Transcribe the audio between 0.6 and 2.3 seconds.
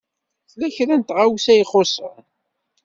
kra n tɣawsa i ixuṣṣen.